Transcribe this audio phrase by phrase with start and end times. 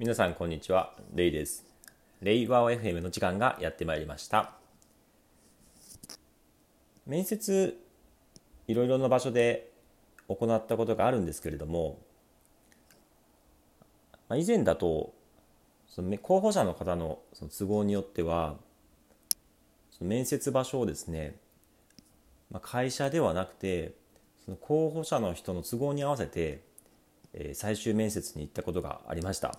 [0.00, 1.66] 皆さんこんにちはレイです。
[2.22, 4.54] レイワオ FM の時間がやってまいりました。
[7.06, 7.78] 面接
[8.66, 9.70] いろいろな場所で
[10.26, 11.98] 行ったことがあるんですけれども、
[14.30, 15.12] 以前だと
[15.86, 18.56] その候補者の方のその都合によっては
[19.90, 21.36] その面接場所をですね、
[22.50, 23.92] まあ、会社ではなくて
[24.46, 26.62] その候補者の人の都合に合わせて、
[27.34, 29.58] え、最終面接に行ったことがありました。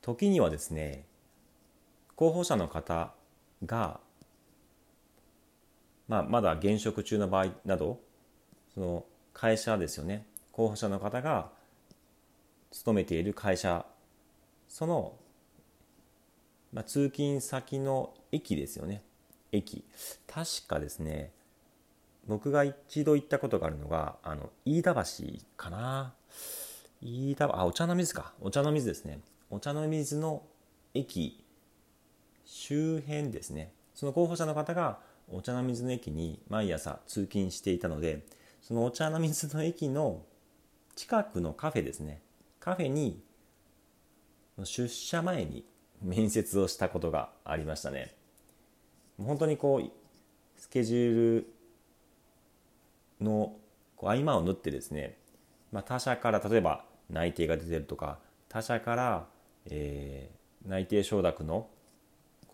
[0.00, 1.04] 時にはですね
[2.16, 3.12] 候補者の方
[3.64, 4.00] が、
[6.08, 8.00] まあ、まだ現職中の場合など
[8.74, 10.26] その会社ですよね。
[10.50, 11.50] 候補者の方が
[12.72, 13.86] 勤めている会社
[14.68, 15.14] その、
[16.72, 19.02] まあ、通勤先の駅ですよね。
[19.52, 19.84] 駅。
[20.26, 21.32] 確かですね
[22.26, 25.02] 僕が一度行ったことがあるのがあの飯田橋
[25.56, 26.14] かな。
[27.00, 28.32] 飯田あお茶の水か。
[28.40, 29.20] お茶の水ですね。
[29.50, 30.42] お茶の水の
[30.94, 31.44] 駅
[32.44, 33.72] 周辺ですね。
[33.94, 34.98] その候補者の方が
[35.30, 38.24] お茶の水の駅に毎朝通勤していたので
[38.62, 40.22] そのお茶の水の駅の
[40.94, 42.20] 近くのカフェですね。
[42.60, 43.22] カフェに
[44.64, 45.64] 出社前に
[46.02, 48.14] 面接をしたことがありましたね。
[49.18, 51.52] 本当にこうスケジュール
[53.20, 53.56] の
[53.96, 55.16] 合間を縫ってですね、
[55.72, 59.26] まあ、他社から例えば内定が出てるとか他社から、
[59.70, 61.68] えー、内定承諾の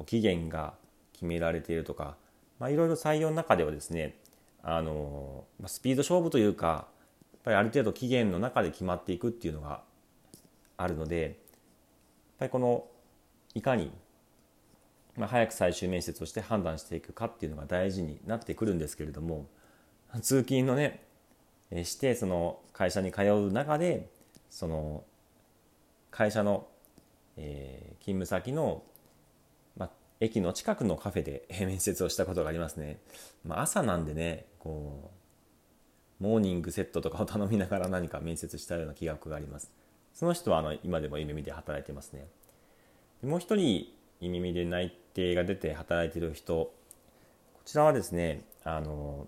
[0.06, 0.74] 期限が
[1.12, 2.16] 決められているとか、
[2.58, 4.16] まあ、いろいろ採用の中ではですね
[4.62, 9.82] あのスピード勝負というかやっぱりある程度期限の中で決まっていくっていうのが
[10.76, 11.32] あるのでやっ
[12.38, 12.84] ぱりこの
[13.54, 13.92] いかに、
[15.16, 19.46] まあ、早く最終面接をして判断していくかっていうのが大事になってくるんですけれども
[20.20, 21.02] 通勤のね
[21.84, 24.08] してその会社に通う中で
[24.50, 25.04] その
[26.14, 26.68] 会社の、
[27.36, 28.82] えー、勤務先の、
[29.76, 29.90] ま、
[30.20, 32.98] 駅の近くのカフェで 面接をしたことがありますね、
[33.44, 35.10] まあ、朝なんでねこ
[36.20, 39.70] うモーニングセットとかを頼みながら何か面接したような気学があります。
[40.14, 42.28] その人はあの今でも夢見で働いてますね。
[43.22, 46.72] もう一人夢見で内定が出て働いてる人こ
[47.64, 49.26] ちらはですねあの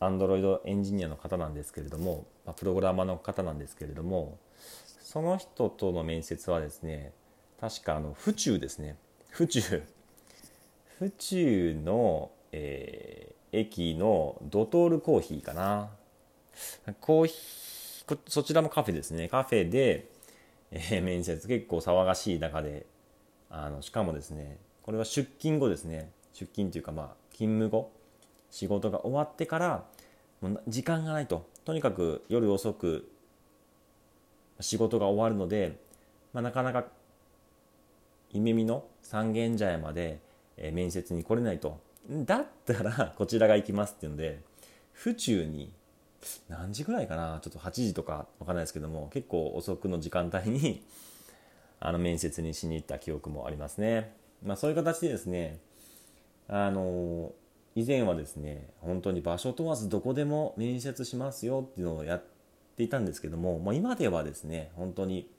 [0.00, 4.38] アンドロイドエンジニアの方なんですけれども、まあ、プログラマーの方なんですけれども
[5.02, 7.12] その人との面接はですね
[7.60, 8.96] 確かあの府中ですね。
[9.30, 9.84] 府中。
[10.98, 15.90] 府中の、えー、駅のドトールコーヒーかな。
[17.00, 19.28] コーヒーそちらもカフェですね。
[19.28, 20.08] カフェで、
[20.72, 22.84] えー、面接結構騒がしい中で
[23.48, 26.10] あのしかもですねこれは出勤後ですね。
[26.32, 27.92] 出勤というかまあ勤務後
[28.50, 29.84] 仕事が終わってから
[30.40, 31.46] もう時間がないと。
[31.64, 33.08] とにかく夜遅く
[34.62, 35.78] 仕事が終わるので、
[36.32, 36.86] まあ、なかなか
[38.32, 40.20] 夢見の三軒茶屋まで、
[40.56, 44.40] え面接に来れないとだったら こちらが行きますっていうので
[44.92, 45.72] 府中に
[46.48, 50.82] 何時ぐらいかなちょっと8時とか分かんないですけども結構遅くの時間帯に
[51.80, 54.14] あの面接にしに行った記憶もありますね。
[54.42, 55.58] まあ、そういう形でですね
[56.48, 57.32] あの
[57.74, 62.22] 以前はですね本当に場所問わずどこでも面接しますよっていうのをやっ
[62.76, 65.30] ていたんですけども、まあ、今ではですね本当に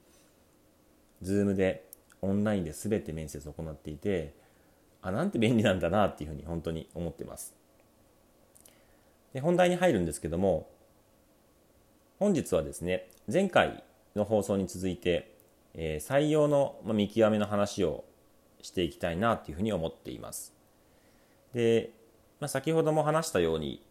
[1.23, 1.87] Zoom で
[2.21, 4.33] オンラインで全て面接を行っていて
[5.01, 7.53] あなんて便利なんだなっていうふうに本当に思ってます。
[9.33, 10.69] で本題に入るんですけども
[12.19, 13.83] 本日はですね前回
[14.15, 15.35] の放送に続いて、
[15.73, 18.05] えー、採用の見極めの話を
[18.61, 20.53] していきたいなというふうに思っています。
[21.53, 21.91] で
[22.43, 23.81] まあ、先ほども話したように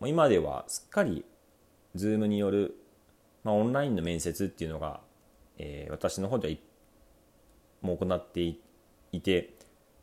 [0.00, 1.24] 今ではすっかり
[1.96, 2.76] Zoom による、
[3.46, 4.98] まあ、オンラインの面接っていうのが、
[5.56, 6.54] えー、私の方では
[7.80, 9.54] もう行っていて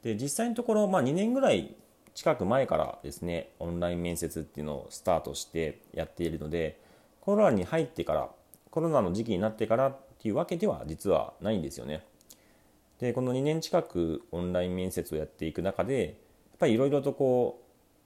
[0.01, 1.75] で実際のところ、まあ、2年ぐらい
[2.15, 6.79] 近く前からですねオンライン面接っていうのをスタートしてやっているので
[7.19, 8.29] コロナに入ってから
[8.71, 12.05] コロナの時期になってからっていうわけでは実はないんですよね。
[12.99, 16.13] でこの2年近くオンライン面接をやっていく中でやっ
[16.59, 17.61] ぱりいろいろとこ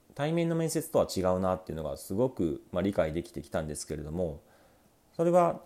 [0.10, 4.42] う対面の面接とは違うなっていうのがすごく、ま、理解できてきたんですけれども
[5.18, 5.60] それは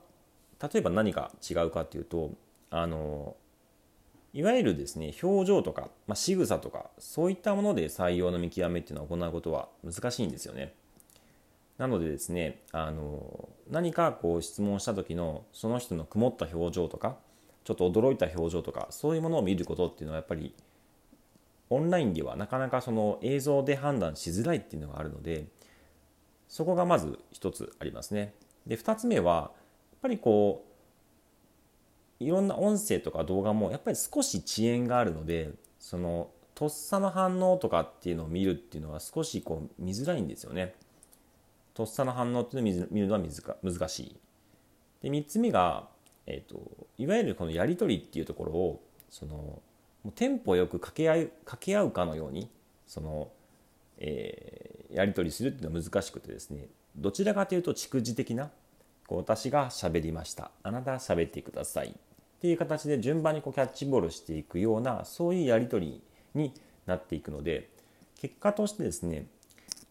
[0.61, 2.31] 例えば何が違うかっていうと
[2.69, 3.35] あの
[4.33, 10.73] いわゆるですね表情とか、まあ、仕草とかそういったもので採用の見極めっていうのを行うことは難しいんですよね。
[11.77, 17.17] なのでですねあの何かこう質問した時のその人の曇った表情とか
[17.63, 20.53] ちょっと驚いた表情とかそういうものを見ることっていうのはやっぱり
[21.69, 25.45] オンラインではなかなかその映像で判断しづらいっていうのがあるので
[26.47, 28.33] そこがまず一つありますね。
[28.65, 29.49] で2つ目はやっ
[30.01, 30.65] ぱりこ
[32.19, 40.75] ういろんな音声とか動画もやっぱり少し遅延があるのでそのとっさの反応とかっていうのを見るっていうのは少しこう見づらいんですよね。
[41.73, 43.21] とっさの反応っていうのを見るのは
[43.63, 44.15] 難しい。
[45.01, 45.87] で3つ目が、
[46.27, 46.61] えーと、
[46.97, 49.61] いわゆるこのやり取りっていうところをそのも
[50.05, 52.49] うテンポよく掛け合い掛け合うかのように
[52.85, 53.31] その、
[53.97, 58.51] えー、やり取りするっていうのは難しくてですねどちらかというと蓄字的な
[59.07, 61.93] こう私が喋りましたあなた喋ってくださいっ
[62.41, 66.01] ていう形で順番にこうキャッチボールしていくようなそういうやり取り
[66.33, 66.53] に
[66.85, 67.69] なっていくので
[68.19, 69.27] 結果としてですね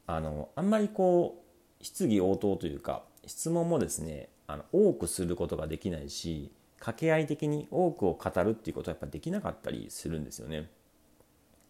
[0.07, 1.43] あのあんまりこ
[1.81, 10.69] う質疑応答というか質問もですねあの多くすることができないし掛け合い的に多くを語るっていうことはやっぱできなかったりするんですよね。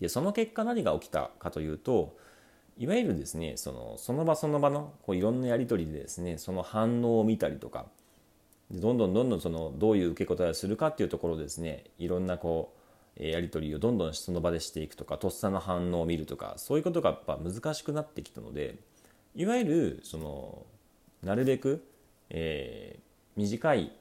[0.01, 2.17] でその結果何が起きたかというと
[2.81, 7.85] いわゆるですねそのその場その場のこういろんなやり取りでですねその反応を見たりとか
[8.73, 12.75] どんどんどんどんそのどういう受け答えをするかっていうところですねいろんなこ
[13.19, 18.77] うやり取りをどんどんその場でしていくとかとっさの反応を見るとかそういうことがやっぱ難しくなってきたので
[19.35, 20.65] いわゆるその
[21.23, 21.85] なるべく、
[22.31, 23.01] えー、
[23.37, 23.93] 短い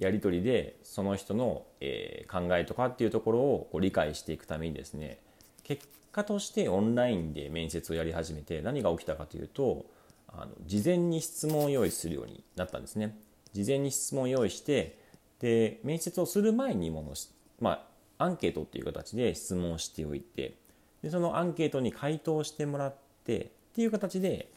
[0.00, 5.20] やり取りでその人の、えー、考えとかっていうところをこう理解していくためにですね
[5.64, 9.84] 結果としてオンラインで面接をやり始めて何が起きたかというと
[10.28, 13.18] あの事前に質問を用意するようになったんですね。
[13.52, 14.98] 事前に質問を用意して
[15.40, 17.14] で面接をする前にもの、
[17.60, 17.84] ま
[18.18, 20.54] あ、アンケートっていう形で質問をしておいて
[21.02, 22.94] でそのアンケートに回答してもらっ
[23.24, 24.48] てっていう形で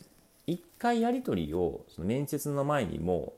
[0.48, 3.33] 1回やり取りをその面接の前にも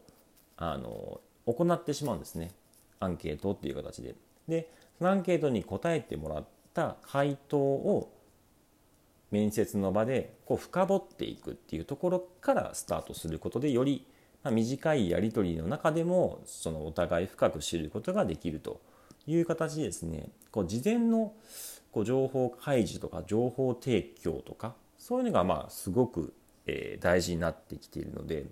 [0.57, 2.51] あの行ってしまうんですね
[2.99, 4.15] アンケートっていう形で。
[4.47, 6.45] でそのアンケートに答えてもらっ
[6.79, 8.09] た回答を
[9.31, 14.05] 面接の場でこう深掘っていくっていうところからスタートすることでより
[14.45, 18.79] 短いやり取りの中でもそのお互い深く知ることができると
[19.27, 20.29] いう形ですね。
[20.49, 21.33] こう事前の
[21.91, 26.33] こう情報開示とか情報提供とかそういうのがまあすごく、
[26.99, 28.45] 大事になってきているので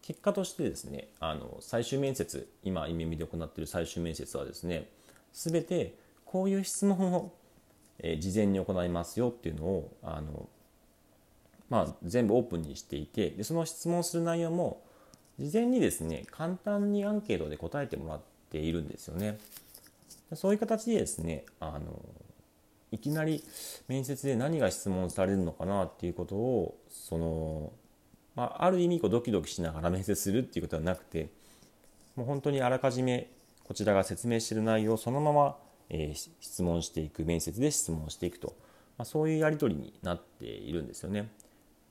[0.00, 4.88] 結果としてですねあの最終面接今イメミで行っている最終面接はですね
[5.32, 7.32] 全てこういう質問を
[7.98, 10.48] え事前に行いますよっていうのをあの、
[11.70, 14.82] まあ、全部オープンにしていてでその質問する内容も
[15.38, 18.20] 事前にですね簡単にアンケートで答えてもらっ
[18.50, 19.38] ているんですよね。
[20.34, 22.00] そういう形でですねあの
[22.90, 23.42] いきなり
[23.88, 27.72] 面接で何が質問されるのかなっていうことをその、
[28.36, 31.28] まあ、ある意味こうドキドキしながら 面接するっていうことはなくて
[32.14, 33.30] もう本当にあらかじめ
[33.64, 35.58] こちらが説明してる内容をそのまま
[35.90, 38.56] えー、質問していく面接で質問していくと、
[38.98, 41.30] まあ、そういうやり取りになっているんですよね。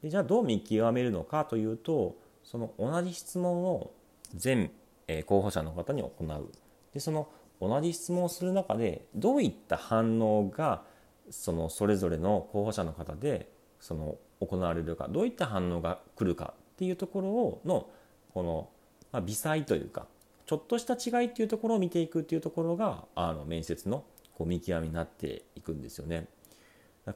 [0.01, 3.91] でじゃあどう見極めるのかというとその同じ質問を
[4.35, 4.71] 全、
[5.07, 6.51] えー、候補者の方に行う
[6.93, 7.29] でその
[7.61, 10.83] 同じ質問をする中でどういった反応が
[11.29, 13.49] そのそれぞれの候補者の方で
[13.79, 17.87] その行われるかどういった反応が来るかっていうところをの
[18.33, 18.69] この、
[19.11, 20.07] まあ、微細というか
[20.53, 24.03] ちょっとした違いっていうところを見ていくっていうところがあの面接の
[24.37, 26.27] こう見極めになっていくんですよね。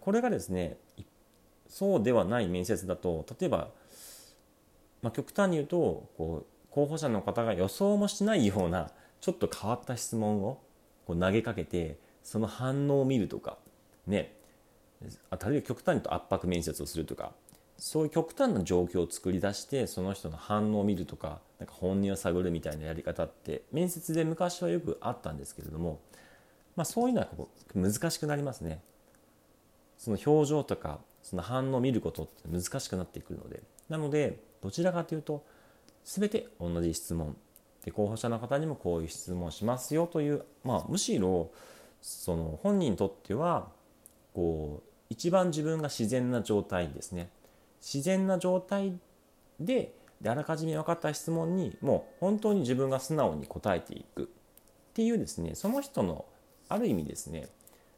[0.01, 0.77] これがですね
[1.67, 3.69] そうではない面接だと例えば、
[5.03, 8.89] まあ、極端に言うとこう候補者の方が予想もしないような
[9.21, 10.59] ちょっと変わった質問を
[11.05, 13.59] こう投げかけてその反応を見るとか
[14.07, 14.33] ね
[15.29, 17.33] あるいは極端に言うと圧迫面接をするとか
[17.77, 25.99] そういう極端な状況を作り出してその人の反応を見るとかなんか本音を探るみたいなやり方って面接で昔はよくあったんですけれども、
[26.75, 27.27] まあ、そういうのは
[27.75, 28.81] 難しくなりますね。
[29.97, 35.43] その表情とかその反応を見ることって難しくなってくるのでなのでどちらかというと
[36.03, 37.35] 全て同じ質問
[37.83, 41.51] で候補者の方にもこういう質問をしますよという、まあ、むしろ
[42.01, 43.69] その本人にとっては
[44.33, 47.29] こう一番自分が自然な状態ですね
[47.81, 48.97] 自然な状態
[49.59, 54.25] でであらかじめ分かった質問にもう本当に自分が素直に答えていくっ
[54.93, 56.25] ていうですねその人の
[56.69, 57.49] ある意味ですね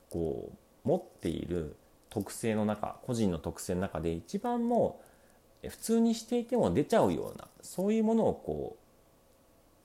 [0.09, 1.75] こう持っている
[2.09, 4.99] 特性の中個人の特性の中で一番も
[5.63, 8.77] う普通にしていても出ちゃうようなそういうものをこ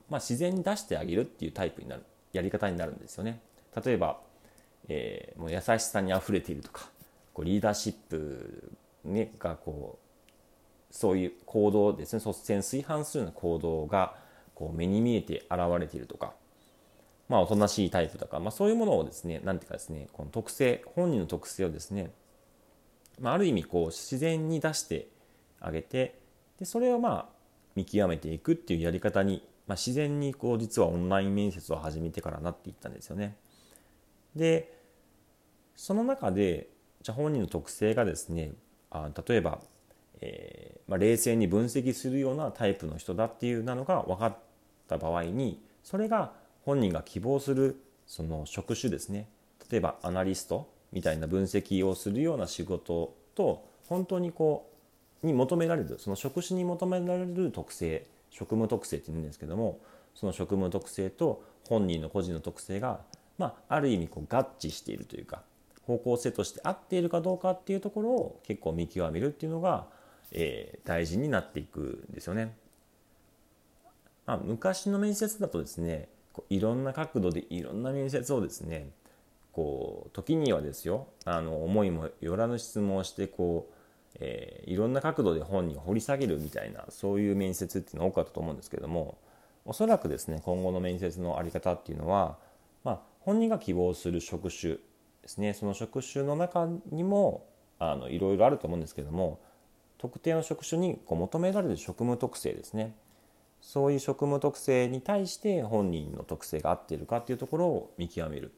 [0.09, 3.39] う、まあ、自然に出してあげるっていうタイプになるやり方になるんですよね。
[3.83, 4.19] 例えば、
[4.87, 6.89] えー、もう優しさにあふれているとか
[7.33, 8.71] こうリーダーシップ
[9.05, 14.15] ね、がこうそういう行動ですね率先垂範するような行動が
[14.53, 16.33] こう目に見えて現れているとか、
[17.27, 22.11] まあ、おとなしいタイプとか、まあ、そういうものをですね何ていうかですねこの特性本人の特性をですね、
[23.19, 25.07] まあ、ある意味こう自然に出して
[25.59, 26.19] あげて
[26.59, 27.25] でそれをまあ
[27.75, 33.35] 見極めていくっていうやり方にまあ、自然にこう実はオンライン面接を始めてからなっていったんですよね。
[34.35, 34.73] で
[35.75, 36.69] その中で
[37.01, 38.53] じゃ本人の特性がですね
[39.03, 39.59] あ例えば、
[40.21, 44.37] えー、まあ、冷静に分析するようなタイプの人だっていうなのが分かっ
[44.87, 46.31] た場合にそれが
[46.63, 49.27] 本人が希望するその職種ですね。
[49.69, 54.71] 例えばアナリストみたいな分析をするような仕事と本当にこ
[55.23, 59.79] うに求められるその職種に求められる特性職務特性って言うんですけども
[60.13, 62.99] その職務特性と本人の個人の特性が、
[63.37, 65.41] まあ、ある意味こう合致しているというか
[65.85, 69.87] 方向性として合っているかどうかっていうところを結構見極めるっていうのが、
[70.31, 72.55] えー、大事になっていくんですよね。
[74.25, 76.09] まあ、昔の面接だとですね
[76.49, 78.89] いろんな角度でいろんな面接をですね
[79.53, 89.17] こう時にはですよあの思いもよらぬ質問をしてこう、えー、いろんな角度で本人を掘り下げるみたいなそういう面接っていうのが多かったと思うんですけども
[89.63, 92.37] おそらくですね今後の面接の在り方っていうのは、
[92.83, 94.77] まあ、本人が希望する職種
[95.25, 95.53] ですね。
[95.55, 97.47] その職種の中にも
[97.79, 99.39] あのいろいろあると思うんですけども
[99.97, 102.95] 特定の職種にこう求められる職務特性ですね。
[103.59, 108.51] そういう職務特性に対して本人の特性が合っているかっていうところを見極める。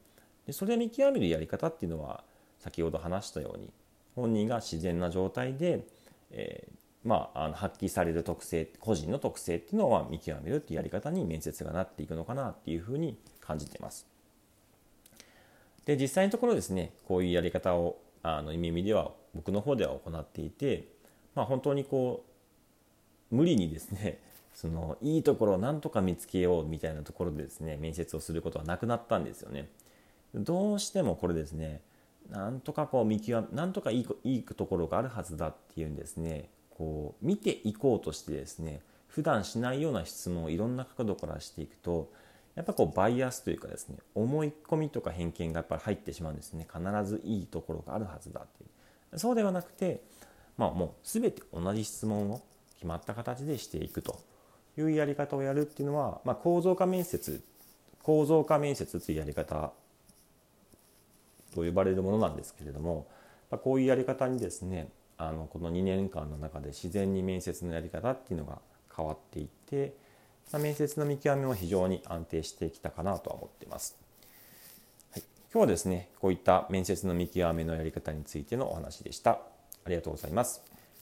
[0.46, 2.22] でそれを見極めるやり方っていうのは
[2.58, 3.70] 先ほど話したように
[4.14, 5.86] 本人が自然な状態で、
[6.30, 14.06] えー、まあ、あの発揮される特性個人の特性っていうのは見極めるっていうやり方に面接がなっていくのかなっていうふうに感じてます。
[15.88, 20.86] で実際のところですねこういうやり方をあの耳では僕の方では行っていて、
[21.34, 22.26] まあ、本当にこ
[23.32, 24.20] う無理にですね
[24.52, 29.70] そのいいところをなんとか見つけようみたいなところでですね面接をすることはなくなったんですよね。
[30.34, 31.80] どうしてもこれですね
[32.28, 42.12] なんとかこう見極めなんとかいいいいところがあるはずだっていうんですねこう見ていこうとしてですね普段しないような質問をいろんな角度からしていくと
[42.58, 46.66] やっぱこうバイアスというかですね思い込みとか偏見がやっぱり入ってしまうんですね。
[46.68, 48.66] 必ずいいところがあるはずだってい
[49.12, 49.18] う。
[49.18, 50.02] そうではなくて
[50.56, 52.42] まあもう全て同じ質問を
[52.74, 54.18] 決まった形でしていくと
[54.76, 57.44] いうやり方をやるっていうのは、まあ、構造化面接
[58.02, 59.72] 構造化面接というやり方
[61.54, 63.06] と呼ばれるものなんですけれども、
[63.52, 68.58] ま、こういうやり方にですねあのこの2年間の中で自然に面接のやり方っていうのが
[68.96, 69.94] 変わっていって、
[70.56, 73.98] 面接の見極めも非常に安定してきたかなとは思っています。
[75.10, 79.32] はい、今日はですねこういった面接の見極めのやり方についてのお話でした。
[79.32, 80.67] ありがとうございます。